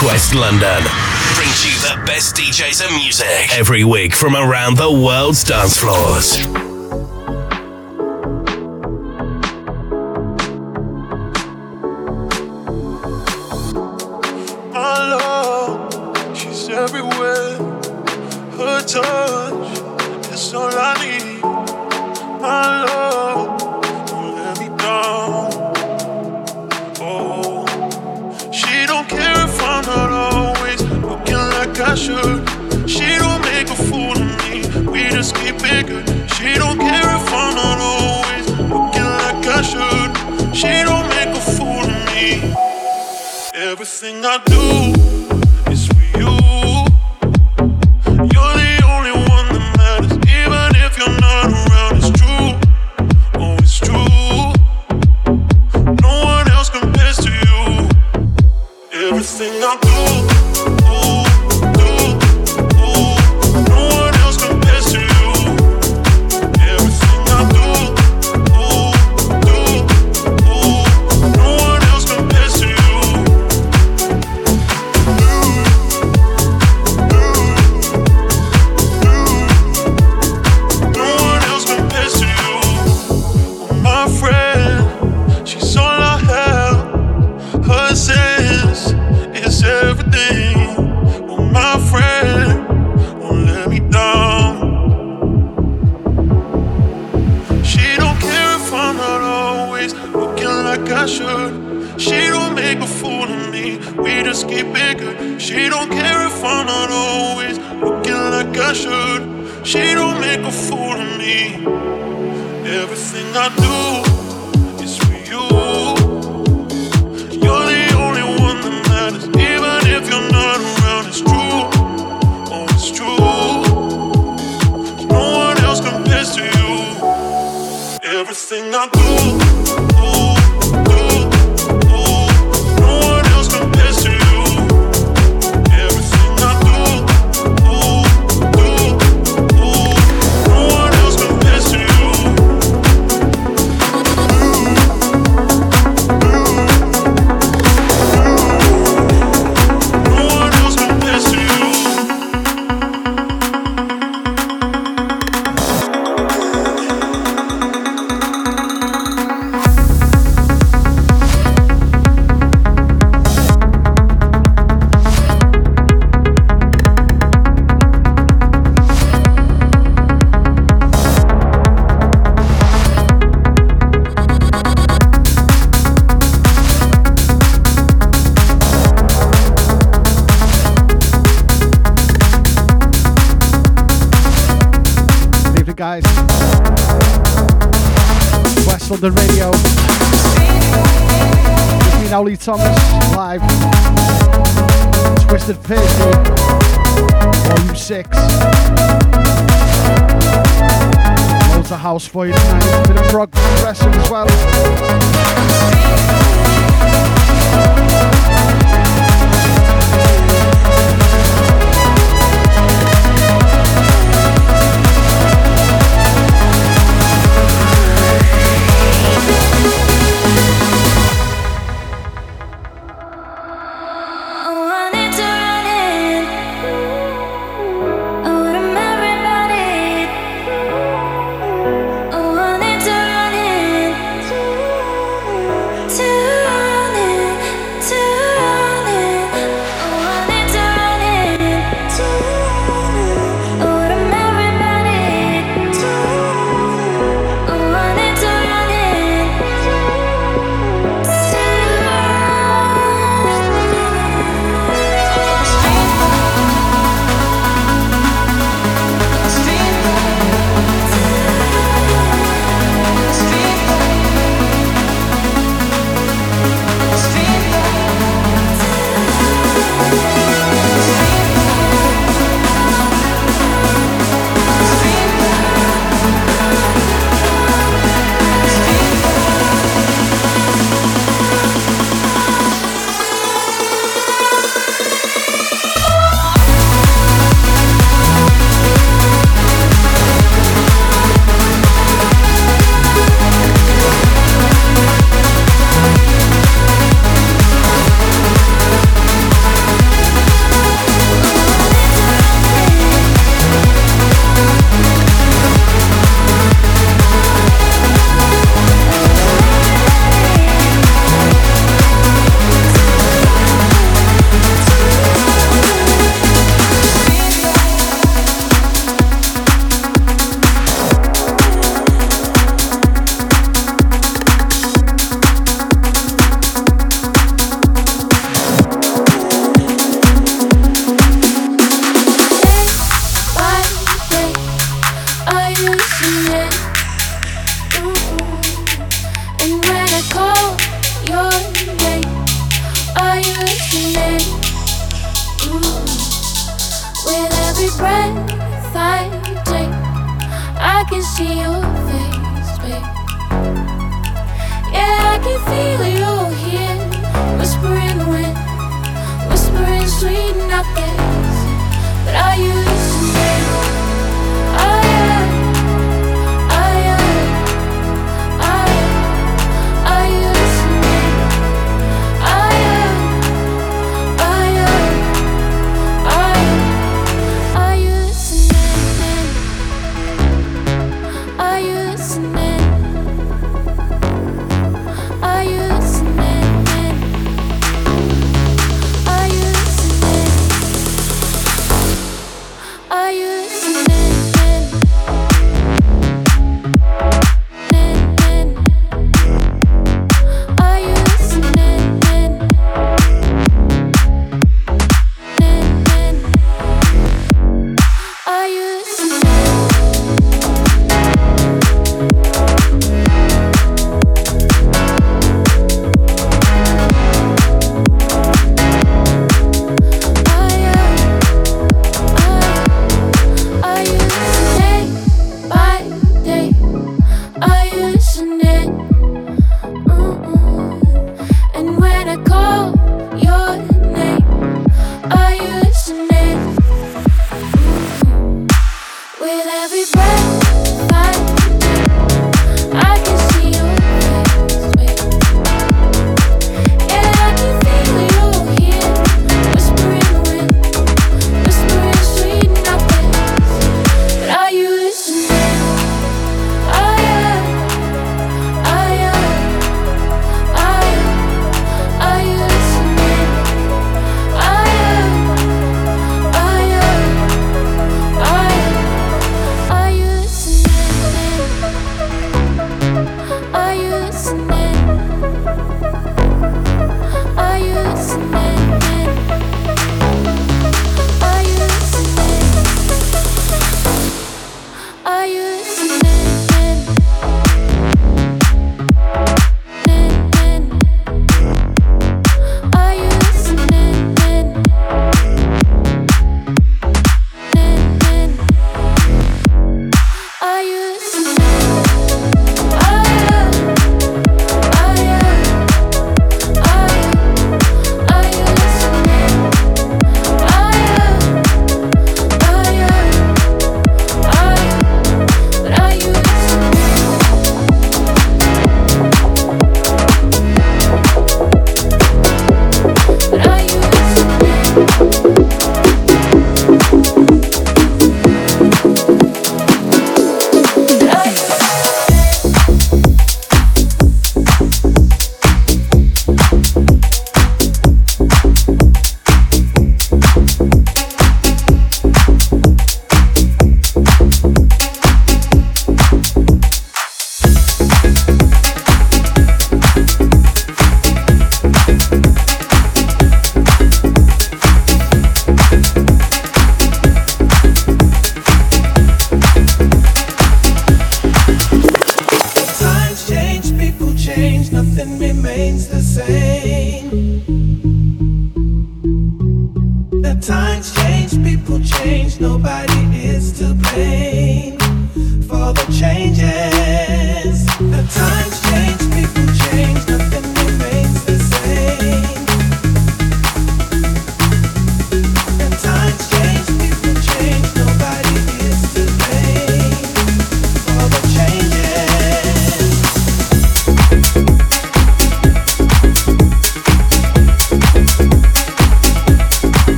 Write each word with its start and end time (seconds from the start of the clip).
Quest 0.00 0.34
London 0.34 0.82
brings 1.34 1.66
you 1.66 1.78
the 1.82 2.02
best 2.06 2.34
DJs 2.34 2.86
and 2.86 2.96
music 2.96 3.58
every 3.58 3.84
week 3.84 4.14
from 4.14 4.34
around 4.34 4.78
the 4.78 4.90
world's 4.90 5.44
dance 5.44 5.76
floors. 5.76 6.69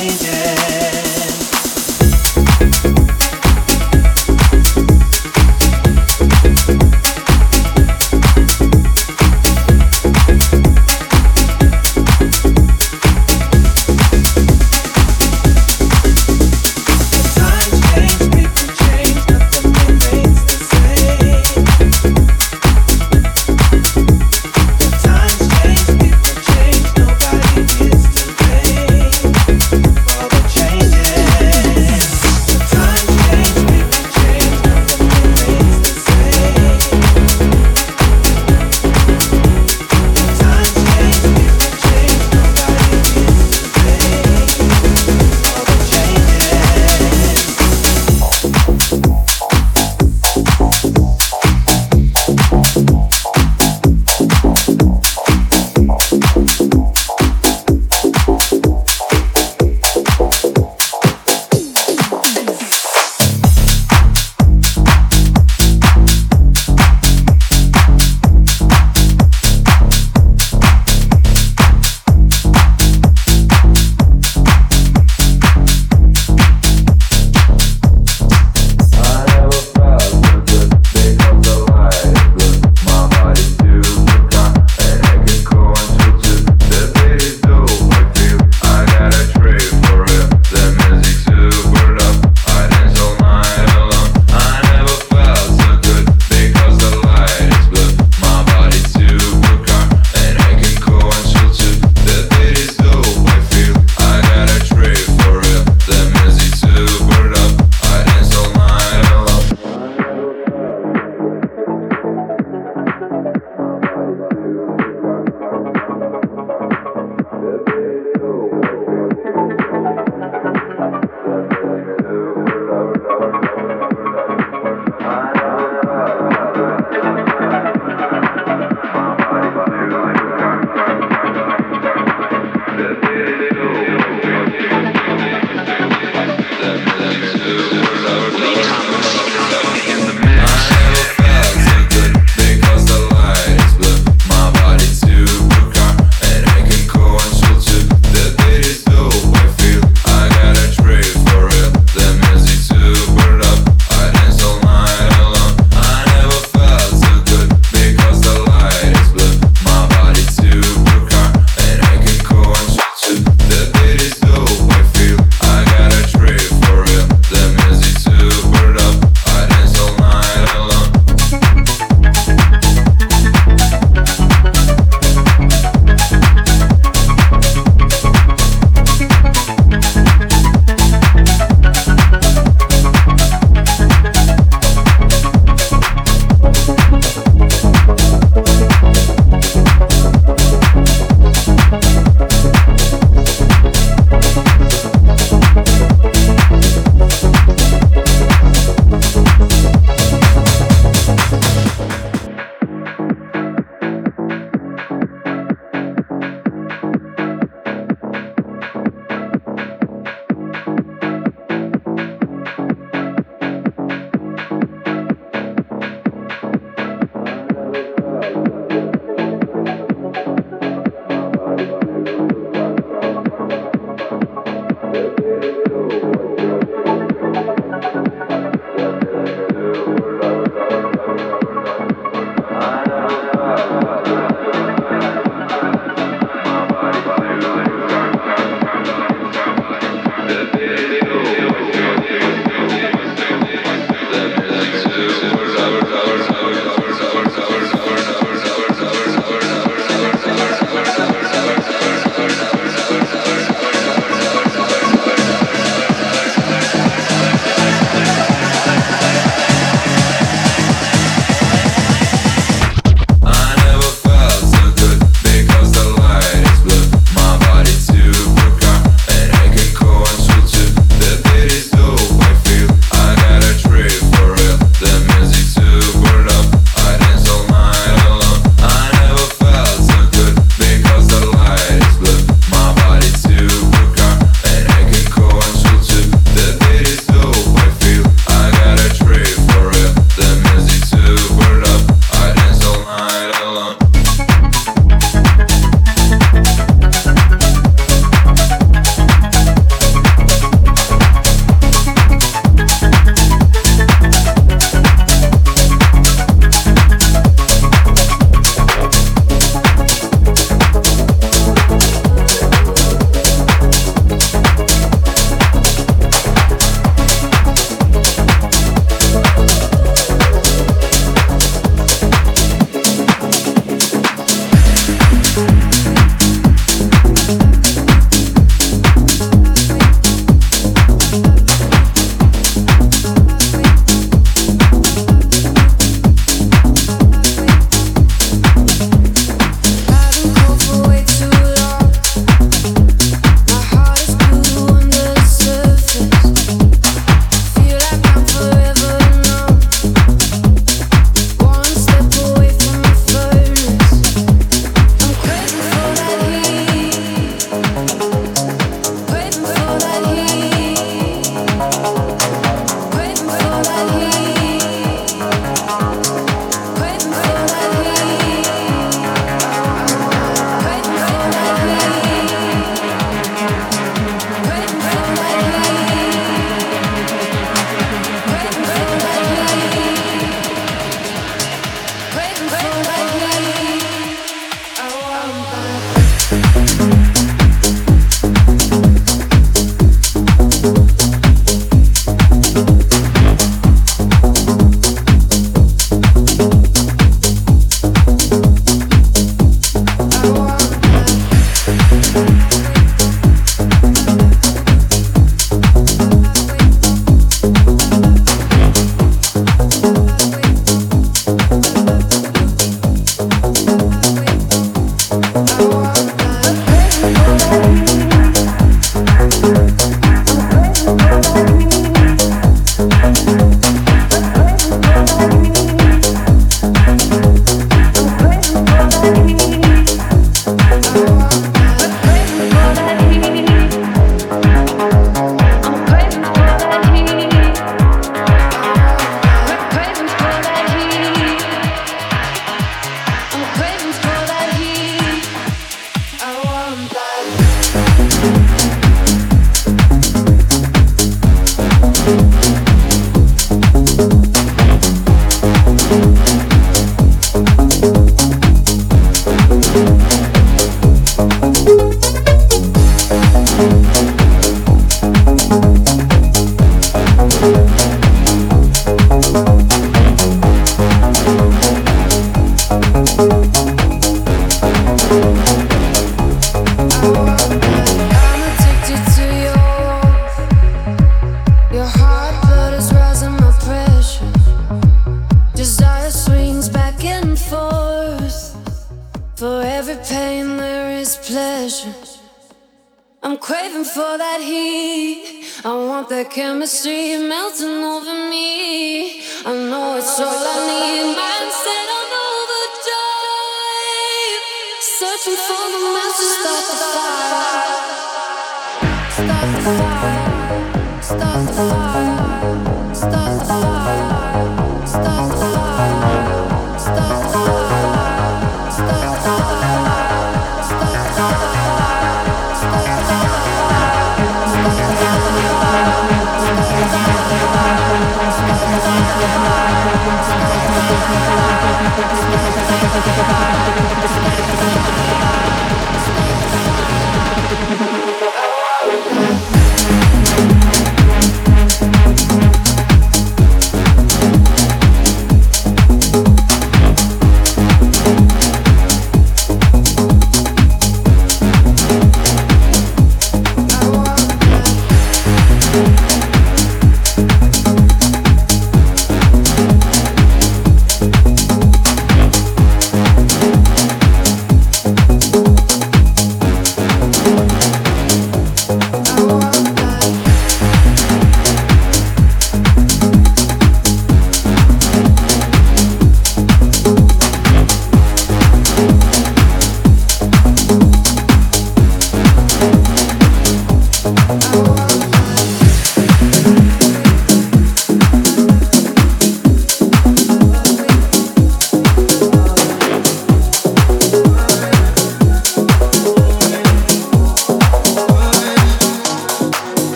changes. 0.00 0.89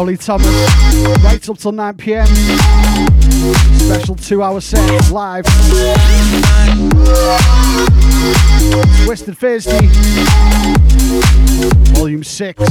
Ollie 0.00 0.16
Thomas, 0.16 0.46
right 1.22 1.46
up 1.46 1.58
till 1.58 1.72
9 1.72 1.94
pm. 1.98 2.26
Special 3.76 4.16
two 4.16 4.42
hour 4.42 4.58
set 4.58 5.10
live. 5.10 5.44
Twisted 9.04 9.36
Thursday, 9.36 9.88
Volume 11.92 12.24
6. 12.24 12.62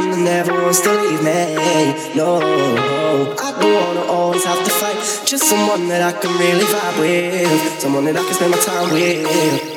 one 0.00 0.10
that 0.10 0.18
never 0.18 0.52
wants 0.62 0.80
to 0.80 0.90
leave 0.90 1.22
me. 1.22 1.54
No, 2.14 2.40
I 3.38 3.52
don't 3.60 3.74
wanna 3.74 4.02
always 4.10 4.44
have 4.44 4.64
to 4.64 4.70
fight. 4.70 4.96
Just 5.26 5.44
someone 5.44 5.88
that 5.88 6.00
I 6.02 6.12
can 6.18 6.30
really 6.38 6.64
vibe 6.64 6.98
with, 7.00 7.80
someone 7.80 8.04
that 8.06 8.16
I 8.16 8.24
can 8.24 8.34
spend 8.34 8.52
my 8.52 8.58
time 8.58 8.90
with. 8.92 9.70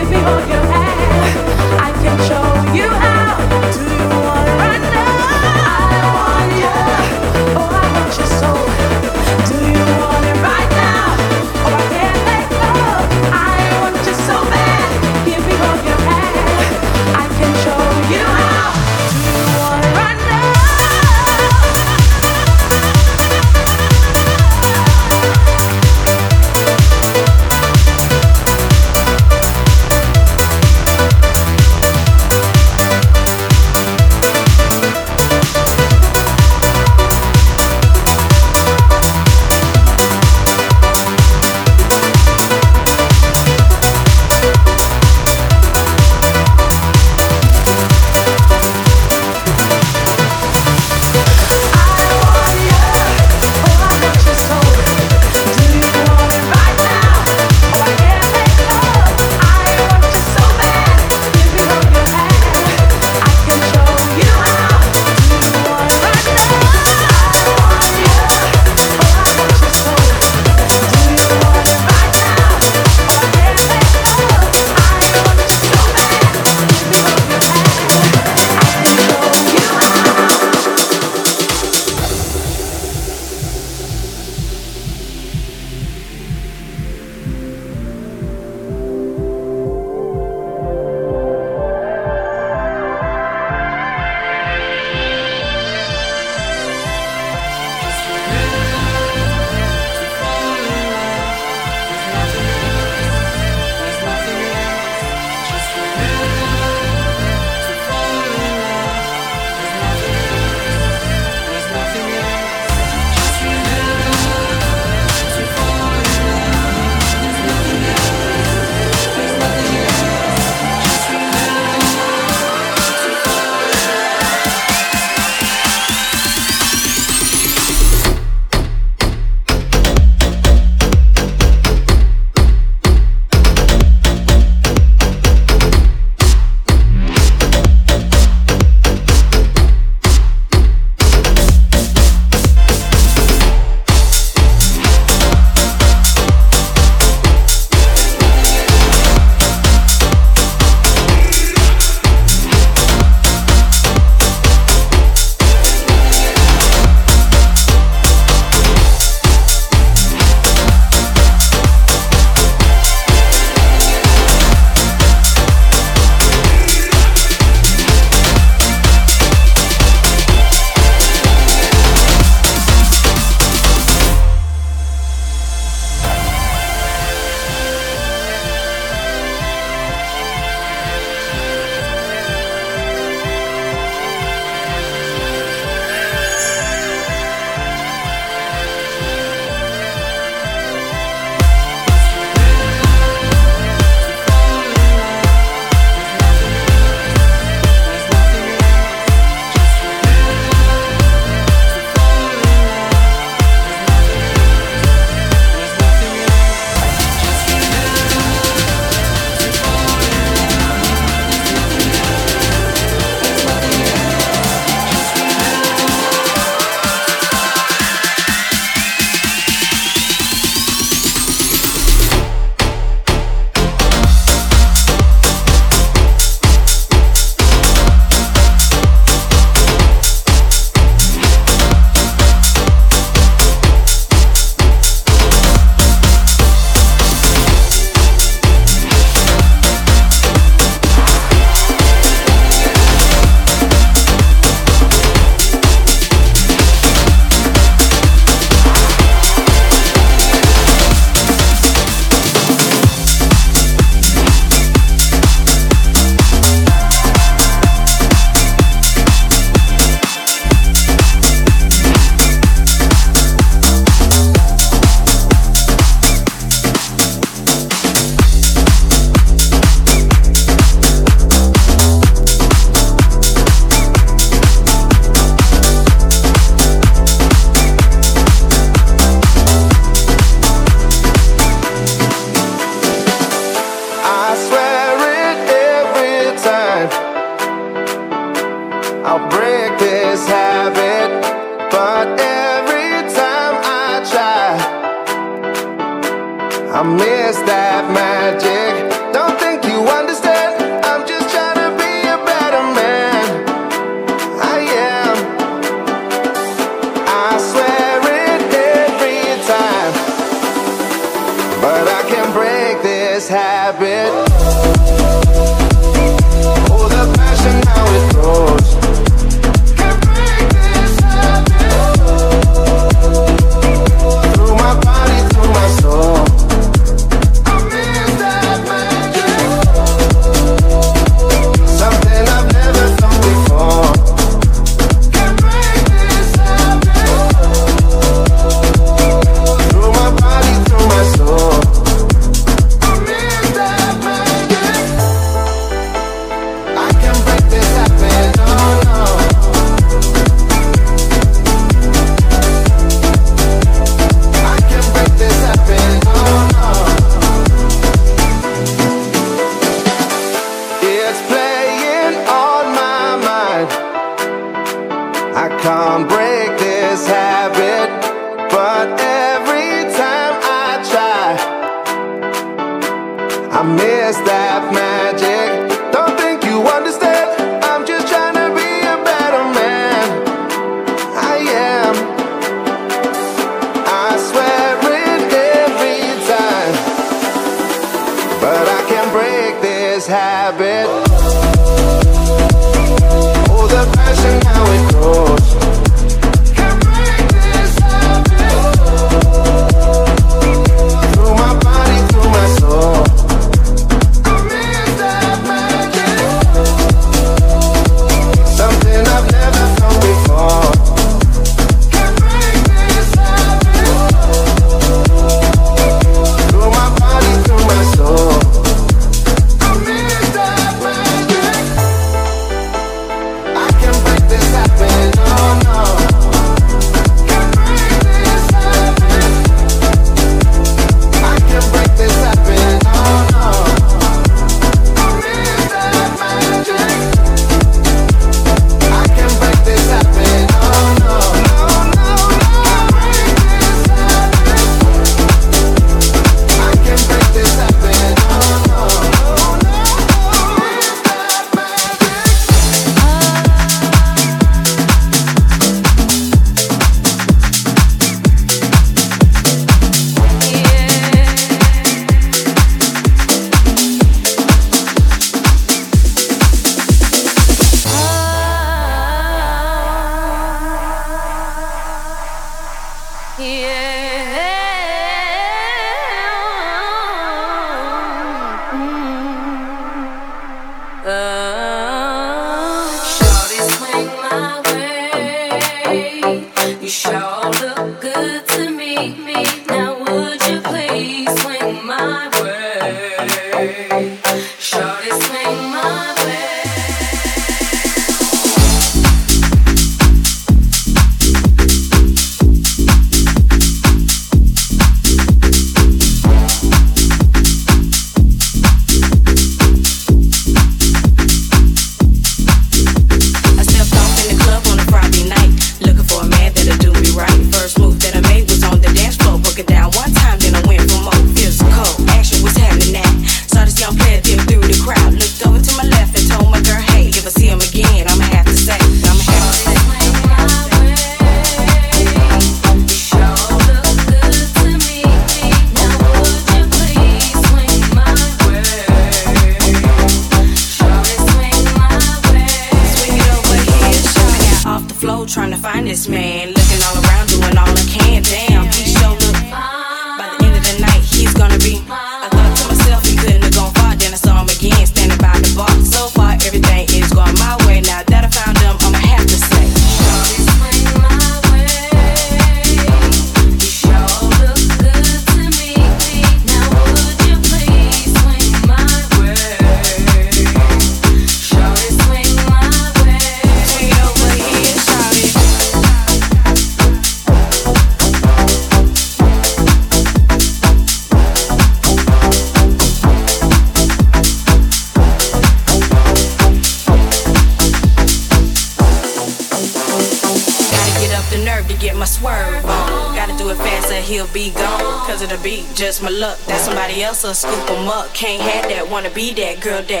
girl 599.61 599.83
down. 599.83 600.00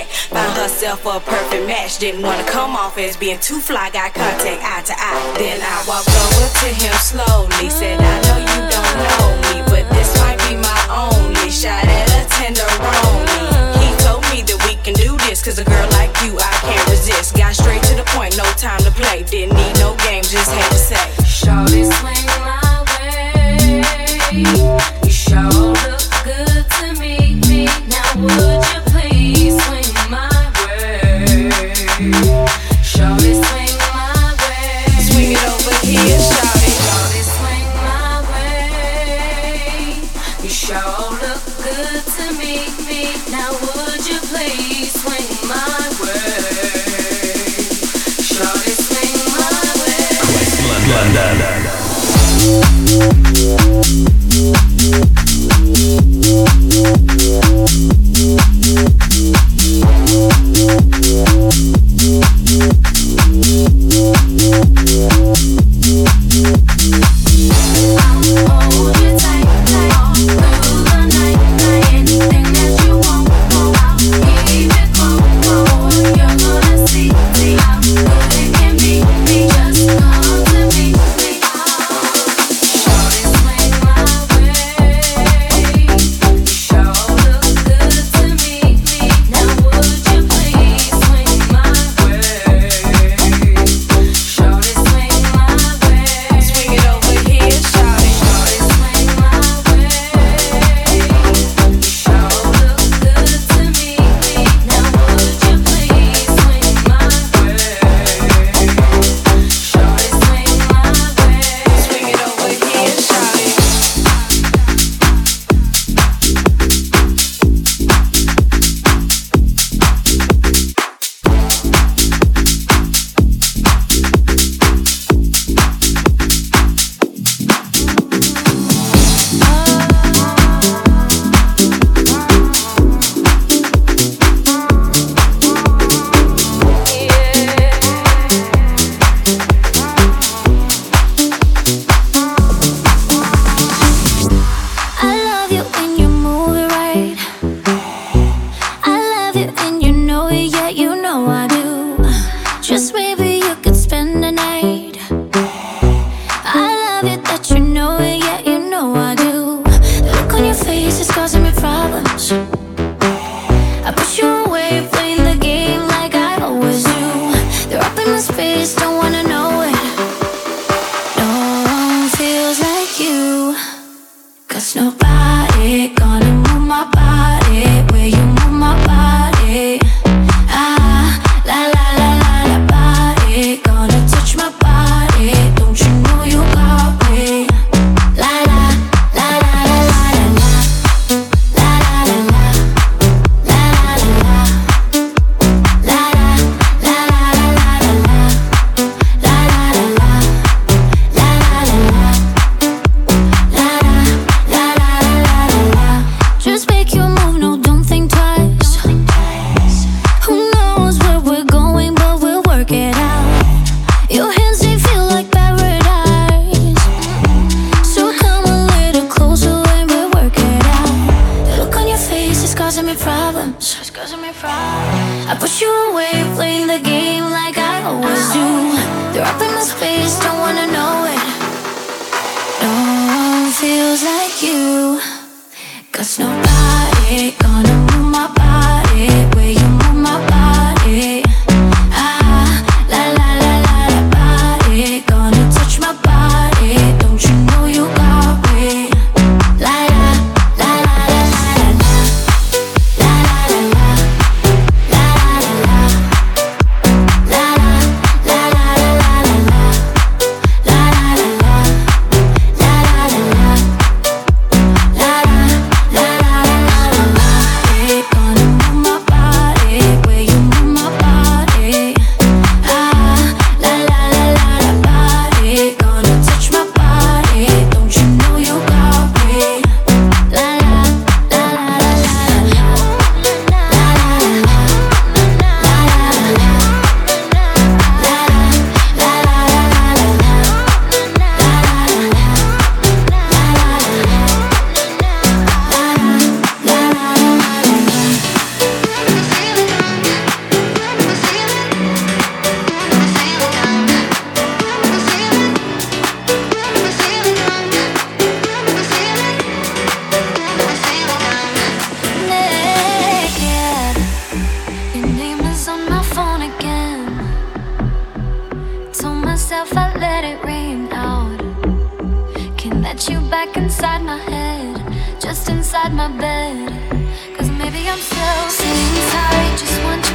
myself. 328.01 328.49
Sitting 328.49 328.95
tight, 329.11 329.57
just 329.57 329.83
to. 330.05 330.10